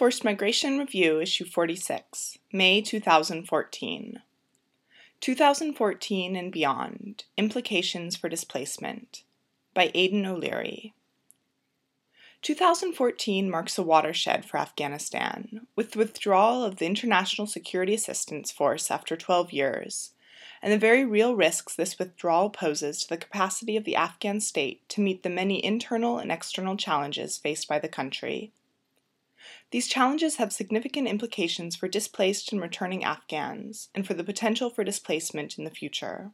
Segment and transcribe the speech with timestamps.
[0.00, 4.22] Forced Migration Review, Issue 46, May 2014.
[5.20, 9.24] 2014 and Beyond Implications for Displacement
[9.74, 10.94] by Aidan O'Leary.
[12.40, 18.90] 2014 marks a watershed for Afghanistan, with the withdrawal of the International Security Assistance Force
[18.90, 20.12] after 12 years,
[20.62, 24.88] and the very real risks this withdrawal poses to the capacity of the Afghan state
[24.88, 28.50] to meet the many internal and external challenges faced by the country.
[29.70, 34.84] These challenges have significant implications for displaced and returning Afghans, and for the potential for
[34.84, 36.32] displacement in the future.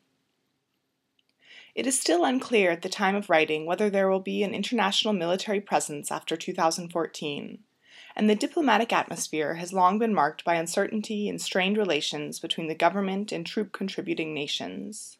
[1.75, 5.13] It is still unclear at the time of writing whether there will be an international
[5.13, 7.59] military presence after 2014,
[8.17, 12.75] and the diplomatic atmosphere has long been marked by uncertainty and strained relations between the
[12.75, 15.19] government and troop contributing nations.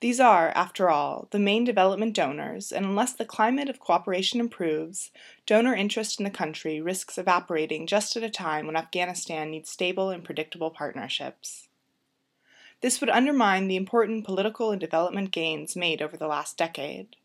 [0.00, 5.10] These are, after all, the main development donors, and unless the climate of cooperation improves,
[5.46, 10.10] donor interest in the country risks evaporating just at a time when Afghanistan needs stable
[10.10, 11.68] and predictable partnerships.
[12.82, 17.16] This would undermine the important political and development gains made over the last decade.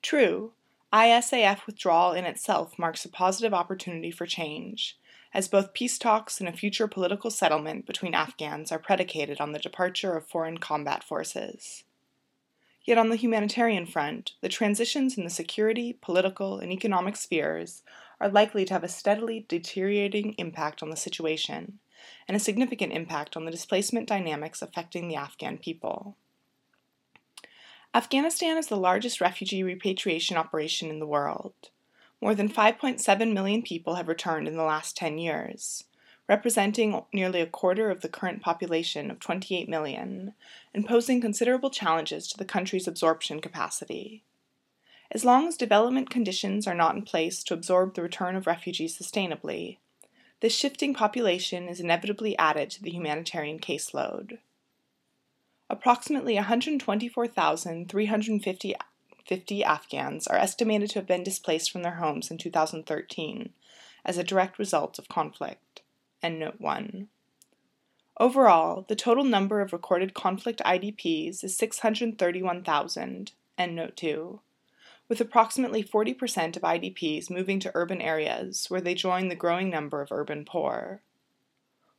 [0.00, 0.52] True,
[0.94, 4.98] ISAF withdrawal in itself marks a positive opportunity for change,
[5.34, 9.58] as both peace talks and a future political settlement between Afghans are predicated on the
[9.58, 11.84] departure of foreign combat forces.
[12.84, 17.82] Yet on the humanitarian front, the transitions in the security, political, and economic spheres
[18.20, 21.78] are likely to have a steadily deteriorating impact on the situation,
[22.26, 26.16] and a significant impact on the displacement dynamics affecting the Afghan people.
[27.94, 31.54] Afghanistan is the largest refugee repatriation operation in the world.
[32.22, 35.82] More than 5.7 million people have returned in the last 10 years,
[36.28, 40.34] representing nearly a quarter of the current population of 28 million,
[40.72, 44.22] and posing considerable challenges to the country's absorption capacity.
[45.10, 48.96] As long as development conditions are not in place to absorb the return of refugees
[48.96, 49.78] sustainably,
[50.38, 54.38] this shifting population is inevitably added to the humanitarian caseload.
[55.68, 58.74] Approximately 124,350
[59.26, 63.50] 50 Afghans are estimated to have been displaced from their homes in 2013
[64.04, 65.82] as a direct result of conflict.
[66.22, 67.08] End note 1.
[68.18, 73.32] Overall, the total number of recorded conflict IDPs is 631,000.
[73.58, 74.40] End note 2.
[75.08, 80.00] With approximately 40% of IDPs moving to urban areas where they join the growing number
[80.00, 81.02] of urban poor.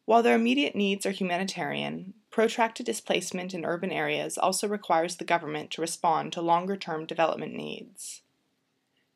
[0.06, 5.70] While their immediate needs are humanitarian, protracted displacement in urban areas also requires the government
[5.70, 8.24] to respond to longer term development needs.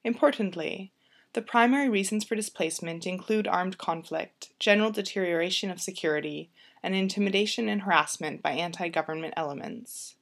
[0.04, 0.92] Importantly,
[1.34, 6.52] the primary reasons for displacement include armed conflict, general deterioration of security,
[6.84, 10.14] and intimidation and harassment by anti government elements.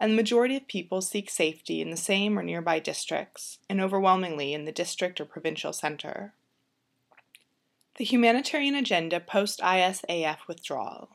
[0.00, 4.52] And the majority of people seek safety in the same or nearby districts, and overwhelmingly
[4.52, 6.34] in the district or provincial center.
[7.96, 11.10] The humanitarian agenda post ISAF withdrawal.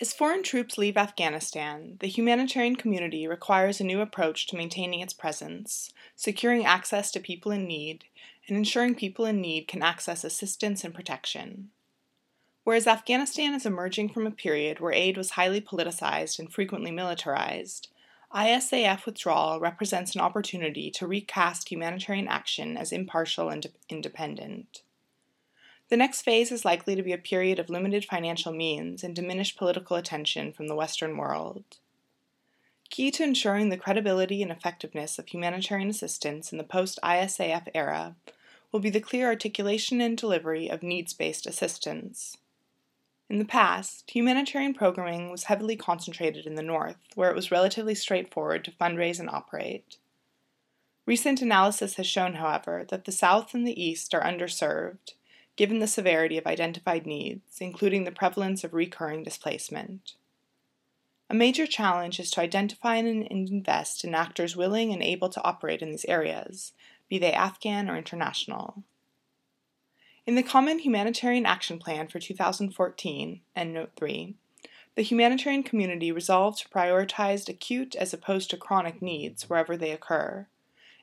[0.00, 5.12] As foreign troops leave Afghanistan, the humanitarian community requires a new approach to maintaining its
[5.12, 8.04] presence, securing access to people in need,
[8.46, 11.70] and ensuring people in need can access assistance and protection.
[12.62, 17.88] Whereas Afghanistan is emerging from a period where aid was highly politicized and frequently militarized,
[18.32, 24.82] ISAF withdrawal represents an opportunity to recast humanitarian action as impartial and independent.
[25.88, 29.56] The next phase is likely to be a period of limited financial means and diminished
[29.56, 31.64] political attention from the Western world.
[32.90, 38.16] Key to ensuring the credibility and effectiveness of humanitarian assistance in the post ISAF era
[38.70, 42.36] will be the clear articulation and delivery of needs based assistance.
[43.30, 47.94] In the past, humanitarian programming was heavily concentrated in the North, where it was relatively
[47.94, 49.96] straightforward to fundraise and operate.
[51.06, 55.12] Recent analysis has shown, however, that the South and the East are underserved
[55.58, 60.14] given the severity of identified needs, including the prevalence of recurring displacement.
[61.28, 65.82] A major challenge is to identify and invest in actors willing and able to operate
[65.82, 66.74] in these areas,
[67.08, 68.84] be they Afghan or international.
[70.26, 74.34] In the Common Humanitarian Action Plan for 2014, Endnote 3,
[74.94, 80.46] the humanitarian community resolved to prioritize acute as opposed to chronic needs wherever they occur,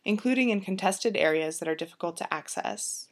[0.06, 3.10] including in contested areas that are difficult to access.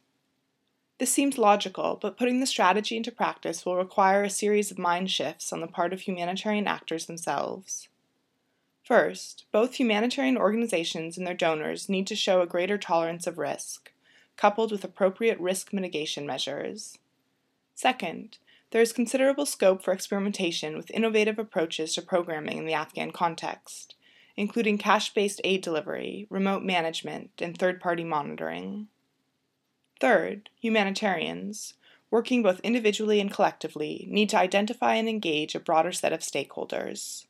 [0.98, 5.10] This seems logical, but putting the strategy into practice will require a series of mind
[5.10, 7.88] shifts on the part of humanitarian actors themselves.
[8.84, 13.90] First, both humanitarian organizations and their donors need to show a greater tolerance of risk,
[14.36, 16.98] coupled with appropriate risk mitigation measures.
[17.74, 18.38] Second,
[18.70, 23.94] there is considerable scope for experimentation with innovative approaches to programming in the Afghan context,
[24.36, 28.88] including cash based aid delivery, remote management, and third party monitoring.
[30.04, 31.72] Third, humanitarians,
[32.10, 37.24] working both individually and collectively, need to identify and engage a broader set of stakeholders.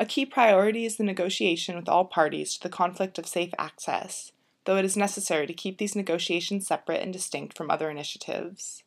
[0.00, 4.32] A key priority is the negotiation with all parties to the conflict of safe access,
[4.64, 8.82] though it is necessary to keep these negotiations separate and distinct from other initiatives.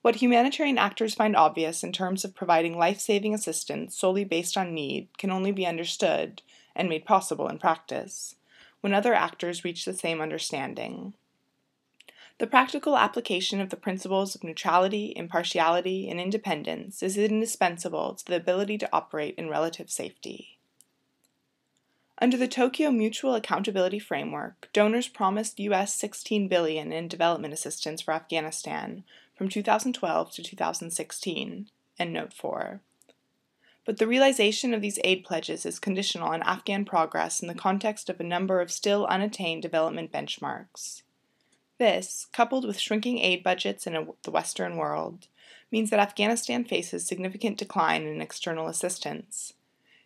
[0.00, 4.72] What humanitarian actors find obvious in terms of providing life saving assistance solely based on
[4.72, 6.40] need can only be understood
[6.74, 8.36] and made possible in practice
[8.80, 11.12] when other actors reach the same understanding.
[12.38, 18.36] The practical application of the principles of neutrality, impartiality, and independence is indispensable to the
[18.36, 20.58] ability to operate in relative safety.
[22.18, 28.14] Under the Tokyo Mutual Accountability Framework, donors promised US 16 billion in development assistance for
[28.14, 29.04] Afghanistan
[29.36, 31.68] from 2012 to 2016,
[32.00, 32.80] Endnote 4.
[33.84, 38.10] But the realization of these aid pledges is conditional on Afghan progress in the context
[38.10, 41.02] of a number of still unattained development benchmarks.
[41.78, 45.26] This, coupled with shrinking aid budgets in a, the Western world,
[45.72, 49.54] means that Afghanistan faces significant decline in external assistance.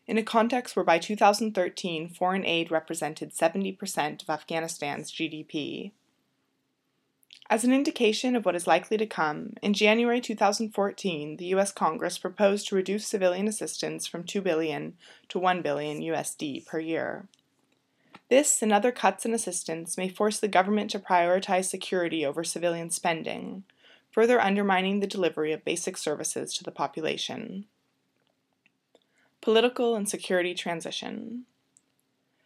[0.06, 5.92] In a context where by 2013 foreign aid represented 70% of Afghanistan's GDP.
[7.50, 12.16] As an indication of what is likely to come, in January 2014, the US Congress
[12.16, 14.94] proposed to reduce civilian assistance from 2 billion
[15.28, 17.28] to 1 billion USD per year.
[18.28, 22.90] This and other cuts in assistance may force the government to prioritize security over civilian
[22.90, 23.64] spending,
[24.10, 27.64] further undermining the delivery of basic services to the population.
[29.40, 31.44] Political and security transition.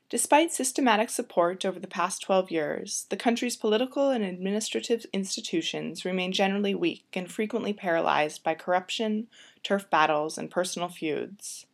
[0.09, 6.33] Despite systematic support over the past 12 years, the country's political and administrative institutions remain
[6.33, 9.27] generally weak and frequently paralyzed by corruption,
[9.63, 11.65] turf battles, and personal feuds.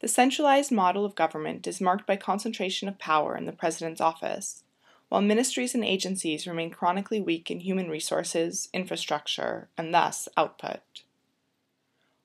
[0.00, 4.62] The centralized model of government is marked by concentration of power in the president's office,
[5.08, 11.02] while ministries and agencies remain chronically weak in human resources, infrastructure, and thus output.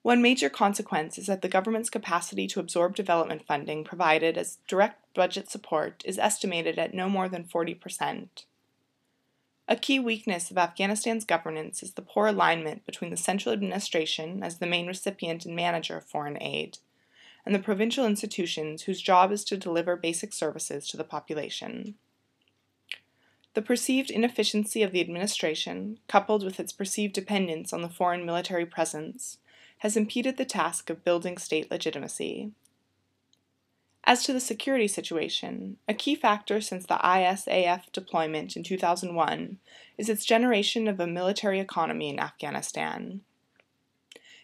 [0.04, 5.00] One major consequence is that the government's capacity to absorb development funding provided as direct
[5.14, 8.28] budget support is estimated at no more than 40%.
[9.68, 14.58] A key weakness of Afghanistan's governance is the poor alignment between the central administration, as
[14.58, 16.80] the main recipient and manager of foreign aid,
[17.46, 21.96] and the provincial institutions whose job is to deliver basic services to the population.
[23.54, 28.66] The perceived inefficiency of the administration, coupled with its perceived dependence on the foreign military
[28.66, 29.38] presence,
[29.80, 32.52] has impeded the task of building state legitimacy.
[34.06, 39.60] As to the security situation, a key factor since the ISAF deployment in 2001
[39.98, 43.22] is its generation of a military economy in Afghanistan.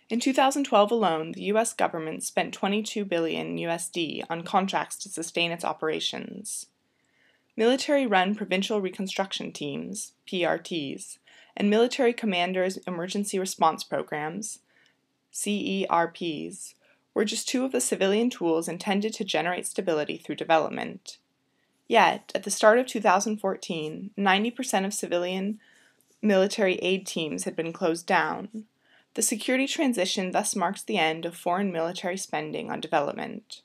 [0.09, 5.63] In 2012 alone, the US government spent 22 billion USD on contracts to sustain its
[5.63, 6.65] operations.
[7.55, 11.19] Military-run provincial reconstruction teams, PRTs,
[11.55, 14.59] and military commanders emergency response programs
[15.31, 16.73] CERPs,
[17.13, 21.17] were just two of the civilian tools intended to generate stability through development.
[21.87, 25.59] Yet, at the start of 2014, 90% of civilian
[26.21, 28.65] military aid teams had been closed down.
[29.15, 33.61] The security transition thus marks the end of foreign military spending on development.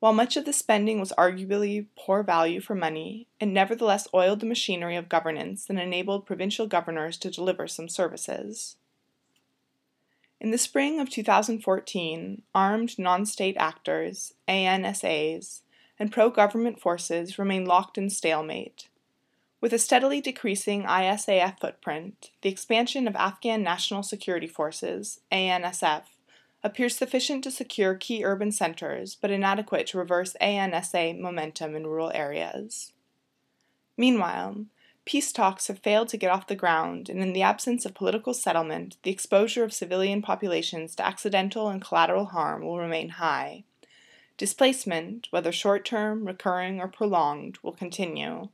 [0.00, 4.46] While much of the spending was arguably poor value for money, it nevertheless oiled the
[4.46, 8.76] machinery of governance and enabled provincial governors to deliver some services.
[10.40, 15.60] In the spring of 2014, armed non state actors, ANSAs,
[16.00, 18.88] and pro government forces remain locked in stalemate.
[19.62, 26.02] With a steadily decreasing ISAF footprint, the expansion of Afghan National Security Forces, ANSF,
[26.64, 32.10] appears sufficient to secure key urban centers but inadequate to reverse ANSA momentum in rural
[32.12, 32.92] areas.
[33.96, 34.66] Meanwhile,
[35.04, 38.34] Peace talks have failed to get off the ground, and in the absence of political
[38.34, 43.62] settlement, the exposure of civilian populations to accidental and collateral harm will remain high.
[44.36, 48.48] Displacement, whether short term, recurring, or prolonged, will continue,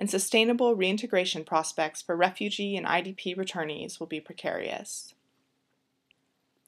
[0.00, 5.14] and sustainable reintegration prospects for refugee and IDP returnees will be precarious.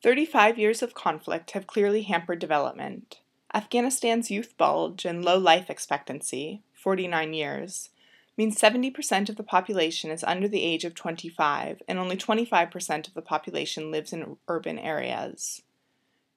[0.02, 3.20] 35 years of conflict have clearly hampered development.
[3.54, 7.88] Afghanistan's youth bulge and low life expectancy, 49 years,
[8.36, 13.14] means 70% of the population is under the age of 25, and only 25% of
[13.14, 15.62] the population lives in urban areas.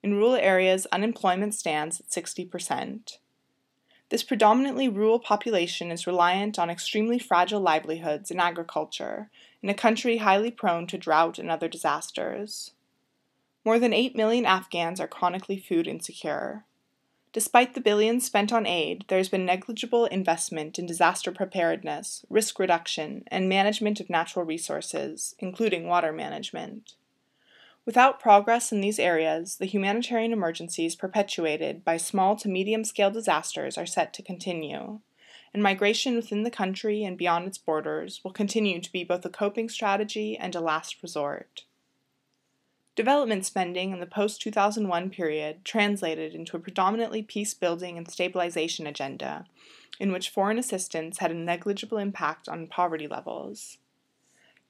[0.02, 3.18] In rural areas, unemployment stands at 60%.
[4.10, 9.30] This predominantly rural population is reliant on extremely fragile livelihoods in agriculture,
[9.64, 12.72] in a country highly prone to drought and other disasters.
[13.64, 16.66] More than 8 million Afghans are chronically food insecure.
[17.34, 22.60] Despite the billions spent on aid, there has been negligible investment in disaster preparedness, risk
[22.60, 26.94] reduction, and management of natural resources, including water management.
[27.86, 33.78] Without progress in these areas, the humanitarian emergencies perpetuated by small to medium scale disasters
[33.78, 35.02] are set to continue,
[35.54, 39.30] and migration within the country and beyond its borders will continue to be both a
[39.30, 41.66] coping strategy and a last resort.
[42.96, 48.88] Development spending in the post 2001 period translated into a predominantly peace building and stabilization
[48.88, 49.46] agenda,
[50.00, 53.78] in which foreign assistance had a negligible impact on poverty levels.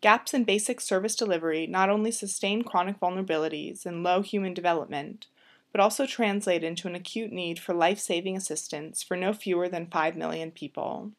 [0.06, 5.26] Gaps in basic service delivery not only sustain chronic vulnerabilities and low human development,
[5.72, 9.88] but also translate into an acute need for life saving assistance for no fewer than
[9.88, 11.12] 5 million people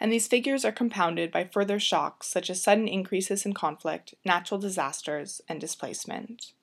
[0.00, 4.58] and these figures are compounded by further shocks such as sudden increases in conflict, natural
[4.58, 6.54] disasters, and displacement.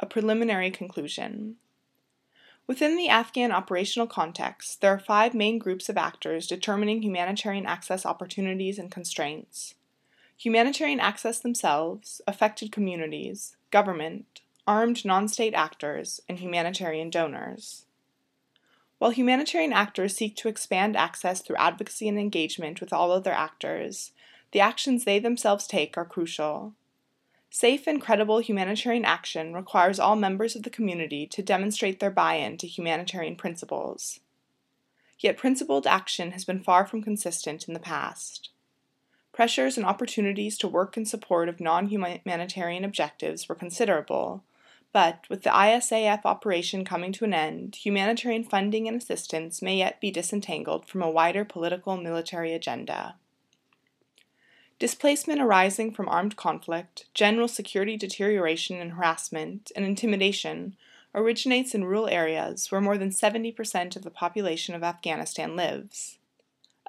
[0.00, 1.56] A preliminary conclusion.
[2.66, 8.06] Within the Afghan operational context, there are five main groups of actors determining humanitarian access
[8.06, 9.74] opportunities and constraints
[10.42, 17.86] humanitarian access themselves, affected communities, government, armed non state actors, and humanitarian donors.
[18.98, 24.12] While humanitarian actors seek to expand access through advocacy and engagement with all other actors,
[24.50, 26.74] the actions they themselves take are crucial.
[27.54, 32.36] Safe and credible humanitarian action requires all members of the community to demonstrate their buy
[32.36, 34.20] in to humanitarian principles.
[35.18, 38.48] Yet principled action has been far from consistent in the past.
[39.34, 44.42] Pressures and opportunities to work in support of non humanitarian objectives were considerable,
[44.90, 50.00] but with the ISAF operation coming to an end, humanitarian funding and assistance may yet
[50.00, 53.16] be disentangled from a wider political military agenda.
[54.82, 60.74] Displacement arising from armed conflict, general security deterioration and harassment, and intimidation
[61.14, 66.18] originates in rural areas where more than 70% of the population of Afghanistan lives.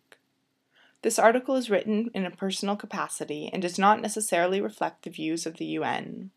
[1.02, 5.46] This article is written in a personal capacity and does not necessarily reflect the views
[5.46, 6.30] of the UN.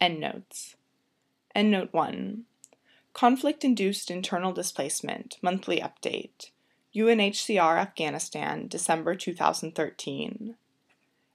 [0.00, 0.74] Endnotes.
[1.54, 2.44] Endnote 1
[3.12, 6.50] Conflict Induced Internal Displacement Monthly Update
[6.94, 10.54] UNHCR Afghanistan, December 2013.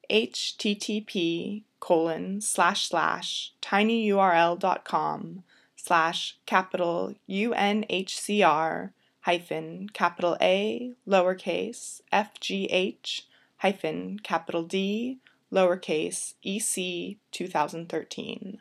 [0.09, 5.43] http colon slash slash tinyurl.com
[5.75, 13.23] slash capital UNHCR hyphen capital A lowercase FGH
[13.57, 15.19] hyphen capital D
[15.51, 18.59] lowercase EC 2013.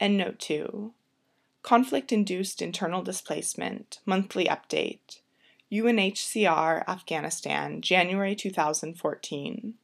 [0.00, 0.92] Endnote 2
[1.62, 5.20] Conflict Induced Internal Displacement Monthly Update
[5.72, 9.74] UNHCR Afghanistan January 2014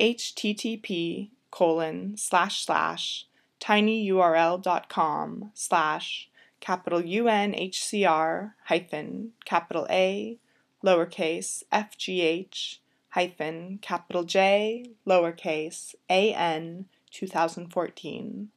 [0.00, 3.26] http colon slash slash
[3.60, 10.38] tinyurl.com slash capital UNHCR hyphen capital A
[10.82, 12.78] lowercase FGH
[13.10, 18.48] hyphen capital J lowercase AN 2014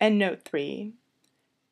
[0.00, 0.92] Endnote 3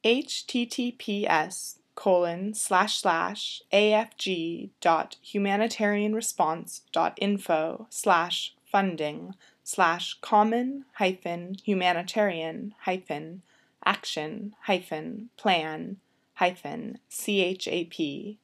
[0.04, 12.74] https colon slash slash afg dot humanitarianresponse dot info slash funding slash common hyphen humanitarian
[12.80, 13.42] hyphen
[13.84, 15.96] action hyphen plan
[16.34, 18.36] hyphen chap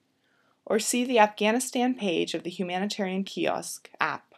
[0.66, 4.30] or see the Afghanistan page of the Humanitarian Kiosk app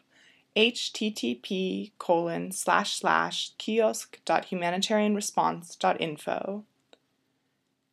[0.57, 6.65] http colon slash slash kiosk dot humanitarian response dot info.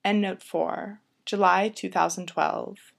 [0.04, 2.94] Endnote 4, July 2012